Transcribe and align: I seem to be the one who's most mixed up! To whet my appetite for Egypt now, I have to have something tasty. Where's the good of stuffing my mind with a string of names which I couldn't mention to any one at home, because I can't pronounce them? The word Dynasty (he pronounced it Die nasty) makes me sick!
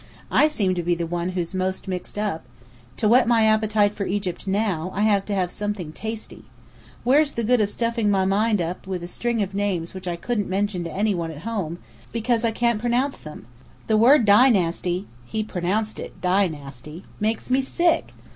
I 0.31 0.47
seem 0.47 0.73
to 0.73 0.81
be 0.81 0.95
the 0.95 1.05
one 1.05 1.29
who's 1.37 1.53
most 1.53 1.87
mixed 1.87 2.17
up! 2.17 2.43
To 2.97 3.07
whet 3.07 3.27
my 3.27 3.43
appetite 3.45 3.93
for 3.93 4.07
Egypt 4.07 4.47
now, 4.47 4.89
I 4.95 5.01
have 5.01 5.25
to 5.27 5.35
have 5.35 5.51
something 5.51 5.91
tasty. 5.93 6.43
Where's 7.03 7.33
the 7.33 7.43
good 7.43 7.61
of 7.61 7.69
stuffing 7.69 8.09
my 8.09 8.25
mind 8.25 8.63
with 8.87 9.03
a 9.03 9.07
string 9.07 9.43
of 9.43 9.53
names 9.53 9.93
which 9.93 10.07
I 10.07 10.15
couldn't 10.15 10.49
mention 10.49 10.83
to 10.85 10.91
any 10.91 11.13
one 11.13 11.29
at 11.29 11.43
home, 11.43 11.77
because 12.11 12.43
I 12.43 12.49
can't 12.49 12.81
pronounce 12.81 13.19
them? 13.19 13.45
The 13.85 13.95
word 13.95 14.25
Dynasty 14.25 15.05
(he 15.27 15.43
pronounced 15.43 15.99
it 15.99 16.19
Die 16.19 16.47
nasty) 16.47 17.05
makes 17.19 17.51
me 17.51 17.61
sick! 17.61 18.11